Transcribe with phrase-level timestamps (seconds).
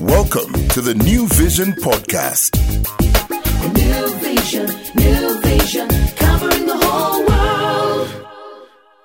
[0.00, 2.54] Welcome to the New Vision Podcast.
[3.74, 8.08] New vision, new vision, covering the whole world.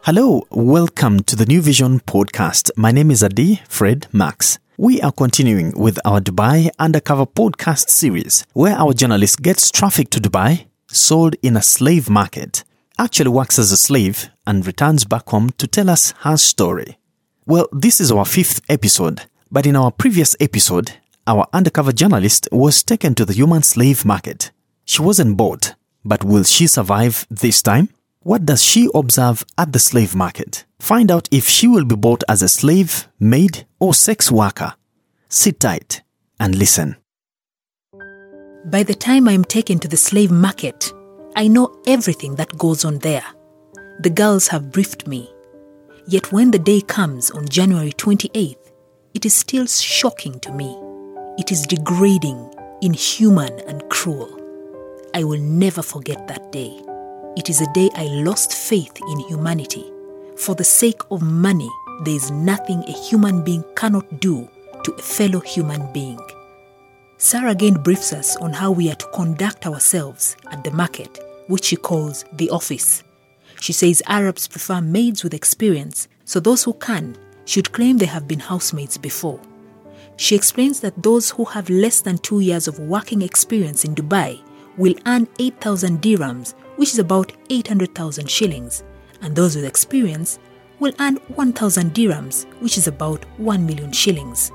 [0.03, 2.69] Hello, welcome to the New Vision podcast.
[2.77, 4.59] My name is Adi Fred Max.
[4.77, 10.19] We are continuing with our Dubai Undercover podcast series, where our journalist gets traffic to
[10.19, 12.63] Dubai, sold in a slave market,
[12.99, 16.99] actually works as a slave, and returns back home to tell us her story.
[17.47, 20.93] Well, this is our fifth episode, but in our previous episode,
[21.27, 24.49] our undercover journalist was taken to the human slave market.
[24.83, 27.89] She wasn't bought, but will she survive this time?
[28.21, 30.65] What does she observe at the slave market?
[30.79, 34.73] Find out if she will be bought as a slave, maid, or sex worker.
[35.29, 36.01] Sit tight
[36.39, 36.95] and listen.
[38.65, 40.91] By the time I am taken to the slave market,
[41.35, 43.25] I know everything that goes on there.
[43.99, 45.29] The girls have briefed me.
[46.07, 48.62] Yet when the day comes on January 28th,
[49.13, 50.75] it is still shocking to me.
[51.37, 54.39] It is degrading, inhuman, and cruel.
[55.13, 56.81] I will never forget that day.
[57.37, 59.85] It is a day I lost faith in humanity.
[60.37, 61.69] For the sake of money,
[62.03, 64.49] there is nothing a human being cannot do
[64.83, 66.19] to a fellow human being.
[67.17, 71.65] Sarah again briefs us on how we are to conduct ourselves at the market, which
[71.65, 73.03] she calls the office.
[73.61, 78.27] She says Arabs prefer maids with experience, so those who can should claim they have
[78.27, 79.39] been housemates before.
[80.17, 84.41] She explains that those who have less than two years of working experience in Dubai
[84.77, 88.83] will earn 8,000 dirhams, which is about 800,000 shillings,
[89.21, 90.39] and those with experience
[90.79, 94.51] will earn 1,000 dirhams, which is about 1 million shillings.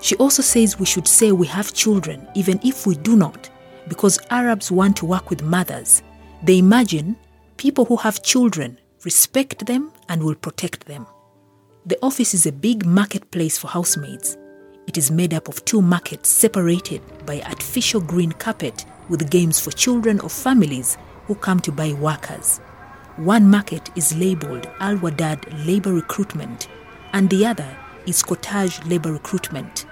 [0.00, 3.50] She also says we should say we have children even if we do not,
[3.88, 6.02] because Arabs want to work with mothers.
[6.42, 7.16] They imagine
[7.56, 11.06] people who have children respect them and will protect them.
[11.86, 14.38] The office is a big marketplace for housemaids.
[14.86, 19.70] It is made up of two markets separated by artificial green carpet with games for
[19.70, 20.96] children of families
[21.26, 22.56] who come to buy workers.
[23.16, 26.68] One market is labeled Al Wadad Labor Recruitment
[27.12, 29.84] and the other is Cottage Labor Recruitment.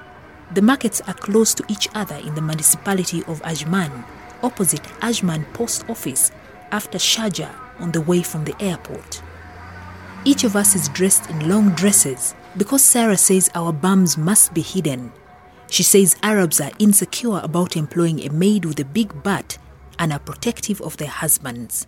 [0.55, 4.03] The markets are close to each other in the municipality of Ajman,
[4.43, 6.31] opposite Ajman Post Office
[6.71, 9.23] after Sharjah on the way from the airport.
[10.25, 14.63] Each of us is dressed in long dresses because Sarah says our bums must be
[14.63, 15.13] hidden.
[15.69, 19.59] She says Arabs are insecure about employing a maid with a big butt
[19.99, 21.87] and are protective of their husbands.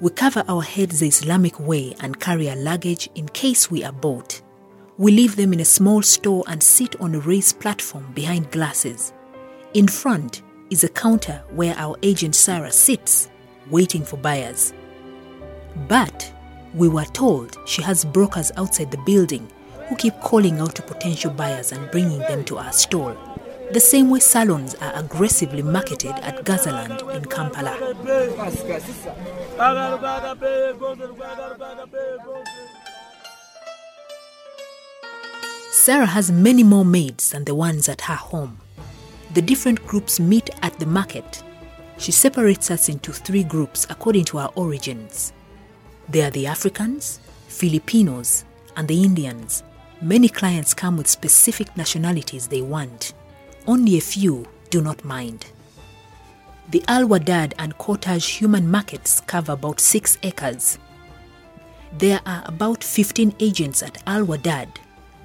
[0.00, 3.92] We cover our heads the Islamic way and carry our luggage in case we are
[3.92, 4.42] bought.
[4.98, 9.12] We leave them in a small store and sit on a raised platform behind glasses.
[9.74, 13.30] In front is a counter where our agent Sarah sits,
[13.70, 14.74] waiting for buyers.
[15.88, 16.31] But
[16.74, 19.46] we were told she has brokers outside the building
[19.88, 23.16] who keep calling out to potential buyers and bringing them to our stall.
[23.72, 27.76] The same way salons are aggressively marketed at Gazaland in Kampala.
[35.70, 38.58] Sarah has many more maids than the ones at her home.
[39.34, 41.42] The different groups meet at the market.
[41.96, 45.32] She separates us into three groups according to our origins.
[46.08, 48.44] They are the Africans, Filipinos,
[48.76, 49.62] and the Indians.
[50.00, 53.14] Many clients come with specific nationalities they want.
[53.66, 55.46] Only a few do not mind.
[56.70, 60.78] The Al Wadad and Cottage human markets cover about 6 acres.
[61.98, 64.68] There are about 15 agents at Al Wadad,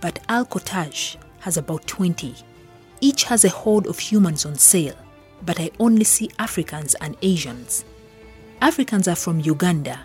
[0.01, 2.35] but Al Cottage has about 20.
[2.99, 4.97] Each has a horde of humans on sale,
[5.45, 7.85] but I only see Africans and Asians.
[8.61, 10.01] Africans are from Uganda,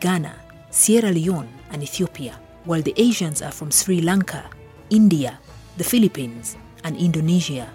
[0.00, 0.34] Ghana,
[0.70, 4.44] Sierra Leone, and Ethiopia, while the Asians are from Sri Lanka,
[4.90, 5.38] India,
[5.76, 7.70] the Philippines, and Indonesia.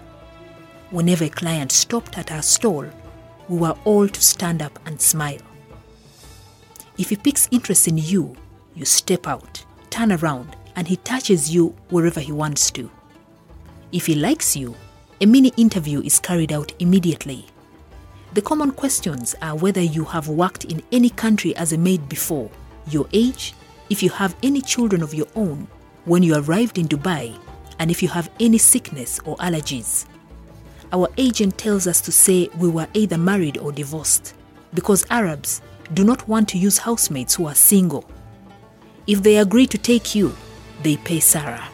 [0.90, 2.86] Whenever a client stopped at our stall,
[3.48, 5.40] we were all to stand up and smile.
[6.98, 8.36] If he picks interest in you,
[8.74, 12.90] you step out, turn around, and he touches you wherever he wants to.
[13.92, 14.74] If he likes you,
[15.20, 17.46] a mini interview is carried out immediately.
[18.32, 22.48] The common questions are whether you have worked in any country as a maid before,
[22.88, 23.54] your age,
[23.88, 25.66] if you have any children of your own,
[26.04, 27.36] when you arrived in Dubai,
[27.80, 30.06] and if you have any sickness or allergies.
[30.92, 34.34] Our agent tells us to say we were either married or divorced
[34.74, 35.60] because Arabs
[35.94, 38.08] do not want to use housemaids who are single.
[39.08, 40.36] If they agree to take you,
[40.84, 41.66] they pay Sarah.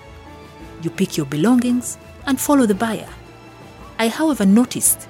[0.80, 3.08] You pick your belongings and follow the buyer.
[3.98, 5.06] I, however, noticed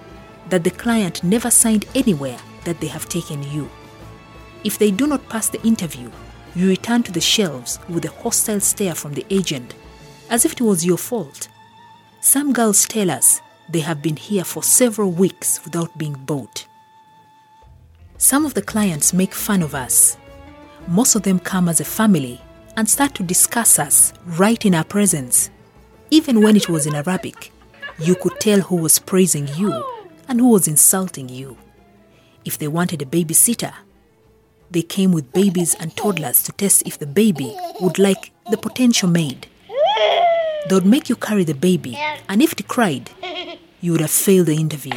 [0.48, 3.68] that the client never signed anywhere that they have taken you.
[4.64, 6.10] If they do not pass the interview,
[6.54, 9.74] you return to the shelves with a hostile stare from the agent,
[10.30, 11.48] as if it was your fault.
[12.20, 16.66] Some girls tell us they have been here for several weeks without being bought.
[18.18, 20.16] Some of the clients make fun of us.
[20.88, 22.40] Most of them come as a family
[22.76, 25.50] and start to discuss us right in our presence.
[26.10, 27.52] Even when it was in Arabic,
[27.98, 29.84] you could tell who was praising you
[30.28, 31.56] and who was insulting you.
[32.44, 33.72] If they wanted a babysitter,
[34.70, 39.08] they came with babies and toddlers to test if the baby would like the potential
[39.08, 39.46] maid.
[40.68, 41.96] They would make you carry the baby,
[42.28, 43.10] and if it cried,
[43.80, 44.94] you would have failed the interview.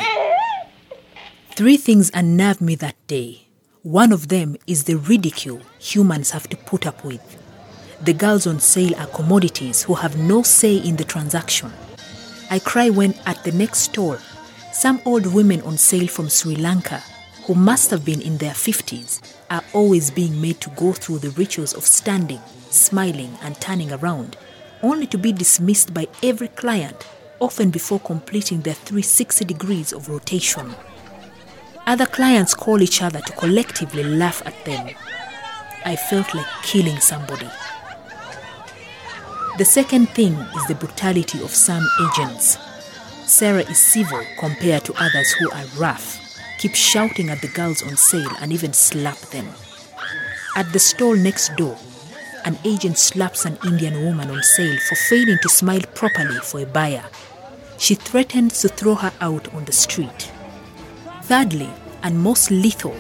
[1.56, 3.48] Three things unnerved me that day.
[3.84, 7.38] One of them is the ridicule humans have to put up with.
[8.02, 11.72] The girls on sale are commodities who have no say in the transaction.
[12.50, 14.18] I cry when at the next stall,
[14.72, 17.04] some old women on sale from Sri Lanka,
[17.46, 21.32] who must have been in their 50s, are always being made to go through the
[21.32, 22.40] rituals of standing,
[22.70, 24.38] smiling, and turning around,
[24.84, 27.08] only to be dismissed by every client,
[27.40, 30.76] often before completing their 360 degrees of rotation.
[31.88, 34.96] Other clients call each other to collectively laugh at them.
[35.86, 37.50] I felt like killing somebody.
[39.58, 42.58] The second thing is the brutality of some agents.
[43.30, 46.20] Sarah is civil compared to others who are rough,
[46.58, 49.48] keep shouting at the girls on sale and even slap them.
[50.56, 51.78] At the stall next door,
[52.44, 56.66] an agent slaps an Indian woman on sale for failing to smile properly for a
[56.66, 57.06] buyer.
[57.78, 60.32] She threatens to throw her out on the street.
[61.22, 61.70] Thirdly,
[62.02, 63.00] and most lethal,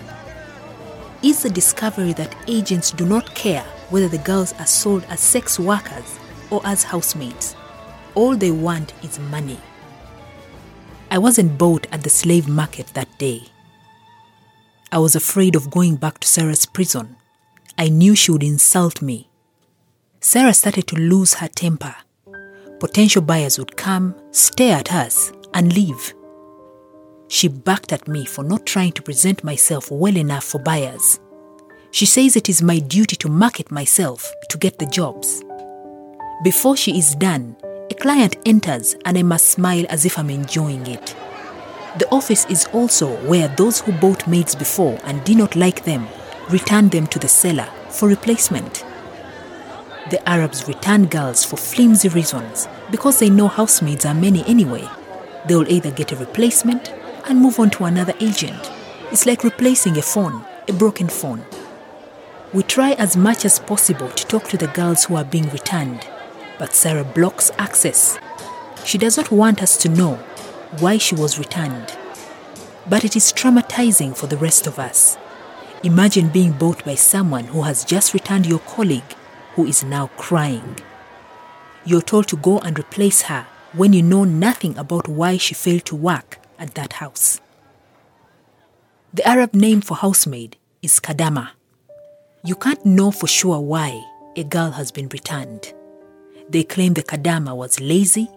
[1.23, 5.59] is the discovery that agents do not care whether the girls are sold as sex
[5.59, 6.19] workers
[6.51, 7.55] or as housemaids.
[8.13, 9.59] All they want is money.
[11.11, 13.43] I wasn't bought at the slave market that day.
[14.91, 17.15] I was afraid of going back to Sarah's prison.
[17.77, 19.29] I knew she would insult me.
[20.19, 21.95] Sarah started to lose her temper.
[22.79, 26.13] Potential buyers would come, stare at us, and leave.
[27.27, 31.19] She backed at me for not trying to present myself well enough for buyers.
[31.91, 35.43] She says it is my duty to market myself to get the jobs.
[36.43, 37.55] Before she is done,
[37.89, 41.15] a client enters and I must smile as if I'm enjoying it.
[41.97, 46.07] The office is also where those who bought maids before and did not like them
[46.49, 48.85] return them to the seller for replacement.
[50.11, 54.87] The Arabs return girls for flimsy reasons because they know housemaids are many anyway.
[55.47, 56.93] They will either get a replacement
[57.27, 58.71] and move on to another agent.
[59.11, 61.43] It's like replacing a phone, a broken phone.
[62.53, 66.07] We try as much as possible to talk to the girls who are being returned,
[66.59, 68.19] but Sarah blocks access.
[68.85, 70.15] She does not want us to know
[70.79, 71.97] why she was returned.
[72.87, 75.17] But it is traumatizing for the rest of us.
[75.83, 79.15] Imagine being bought by someone who has just returned your colleague
[79.55, 80.75] who is now crying.
[81.85, 85.85] You're told to go and replace her when you know nothing about why she failed
[85.85, 87.39] to work at that house.
[89.13, 91.51] The Arab name for housemaid is kadama.
[92.43, 94.03] You can't know for sure why
[94.35, 95.73] a girl has been returned.
[96.49, 98.27] They claim the kadama was lazy,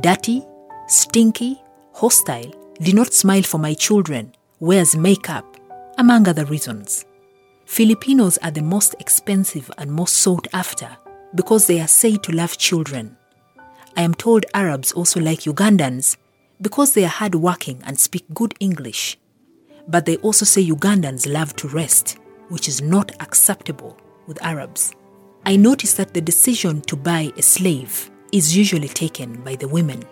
[0.00, 0.42] dirty,
[0.88, 1.62] stinky,
[1.94, 5.56] hostile, did not smile for my children, wears makeup,
[5.98, 7.04] among other reasons.
[7.64, 10.88] Filipinos are the most expensive and most sought after
[11.34, 13.16] because they are said to love children.
[13.96, 16.16] I am told Arabs also like Ugandans
[16.60, 19.18] because they are hardworking and speak good English.
[19.86, 23.96] But they also say Ugandans love to rest, which is not acceptable
[24.26, 24.94] with Arabs.
[25.44, 30.04] I noticed that the decision to buy a slave is usually taken by the women.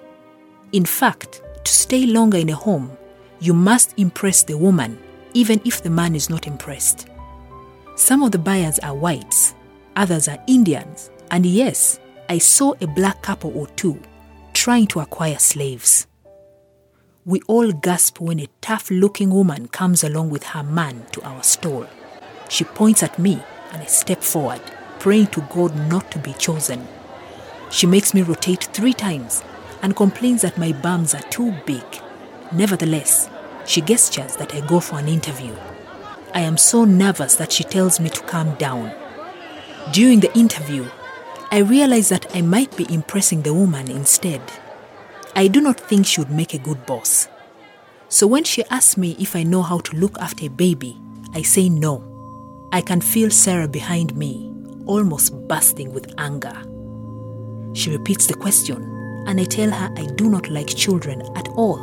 [0.72, 2.96] In fact, to stay longer in a home,
[3.38, 4.98] you must impress the woman,
[5.32, 7.08] even if the man is not impressed.
[7.94, 9.54] Some of the buyers are whites,
[9.94, 14.00] others are Indians, and yes, I saw a black couple or two
[14.52, 16.08] trying to acquire slaves.
[17.24, 21.44] We all gasp when a tough looking woman comes along with her man to our
[21.44, 21.86] stall.
[22.48, 23.40] She points at me
[23.72, 24.60] and I step forward,
[25.00, 26.86] praying to God not to be chosen.
[27.70, 29.42] She makes me rotate three times
[29.82, 31.84] and complains that my bums are too big.
[32.52, 33.28] Nevertheless,
[33.64, 35.54] she gestures that I go for an interview.
[36.34, 38.92] I am so nervous that she tells me to calm down.
[39.92, 40.88] During the interview,
[41.50, 44.42] I realize that I might be impressing the woman instead.
[45.34, 47.28] I do not think she would make a good boss.
[48.08, 51.00] So when she asks me if I know how to look after a baby,
[51.32, 52.04] I say no.
[52.72, 54.49] I can feel Sarah behind me,
[54.90, 56.54] almost bursting with anger.
[57.74, 58.82] She repeats the question,
[59.26, 61.78] and I tell her I do not like children at all.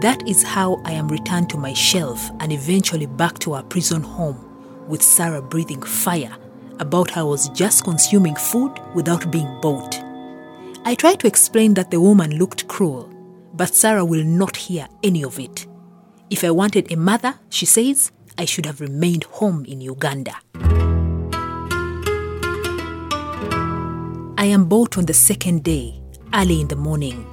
[0.00, 4.02] That is how I am returned to my shelf and eventually back to our prison
[4.02, 4.38] home
[4.88, 6.36] with Sarah breathing fire
[6.78, 10.00] about how I was just consuming food without being bought.
[10.84, 13.10] I try to explain that the woman looked cruel,
[13.54, 15.66] but Sarah will not hear any of it.
[16.30, 20.34] If I wanted a mother, she says, I should have remained home in Uganda.
[24.44, 25.98] I am bought on the second day,
[26.34, 27.24] early in the morning.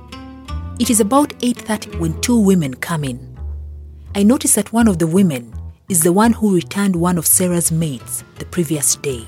[0.80, 3.20] It is about 8:30 when two women come in.
[4.16, 5.54] I notice that one of the women
[5.90, 9.26] is the one who returned one of Sarah's maids the previous day.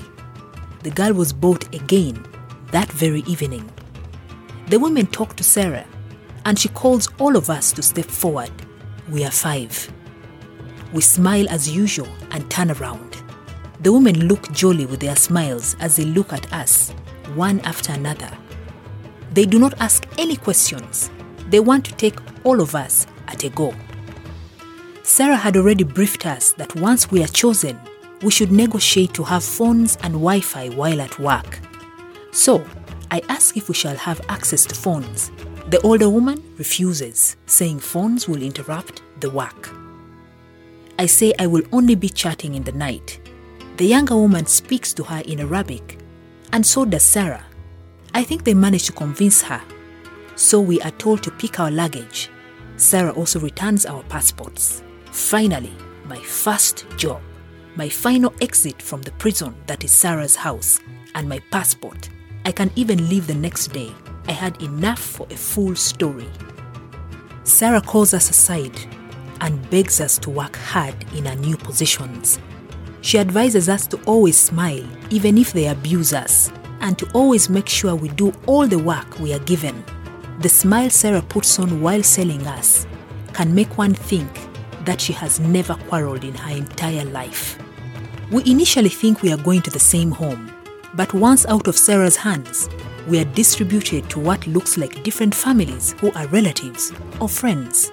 [0.82, 2.24] The girl was bought again
[2.70, 3.68] that very evening.
[4.70, 5.84] The women talk to Sarah,
[6.46, 8.52] and she calls all of us to step forward.
[9.10, 9.92] We are five.
[10.94, 13.18] We smile as usual and turn around.
[13.82, 16.94] The women look jolly with their smiles as they look at us,
[17.36, 18.30] one after another.
[19.32, 21.10] They do not ask any questions.
[21.50, 23.74] They want to take all of us at a go.
[25.02, 27.78] Sarah had already briefed us that once we are chosen,
[28.22, 31.60] we should negotiate to have phones and Wi Fi while at work.
[32.32, 32.64] So,
[33.10, 35.30] I ask if we shall have access to phones.
[35.68, 39.70] The older woman refuses, saying phones will interrupt the work.
[40.98, 43.20] I say I will only be chatting in the night.
[43.76, 45.98] The younger woman speaks to her in Arabic,
[46.54, 47.44] and so does Sarah.
[48.14, 49.60] I think they managed to convince her.
[50.36, 52.30] So we are told to pick our luggage.
[52.76, 54.84] Sarah also returns our passports.
[55.10, 55.72] Finally,
[56.04, 57.20] my first job,
[57.74, 60.78] my final exit from the prison that is Sarah's house,
[61.16, 62.08] and my passport.
[62.44, 63.92] I can even leave the next day.
[64.28, 66.28] I had enough for a full story.
[67.42, 68.78] Sarah calls us aside
[69.40, 72.38] and begs us to work hard in our new positions.
[73.04, 77.68] She advises us to always smile, even if they abuse us, and to always make
[77.68, 79.84] sure we do all the work we are given.
[80.38, 82.86] The smile Sarah puts on while selling us
[83.34, 84.30] can make one think
[84.86, 87.58] that she has never quarreled in her entire life.
[88.32, 90.50] We initially think we are going to the same home,
[90.94, 92.70] but once out of Sarah's hands,
[93.06, 97.92] we are distributed to what looks like different families who are relatives or friends.